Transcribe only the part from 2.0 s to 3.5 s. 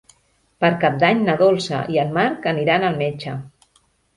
en Marc aniran al metge.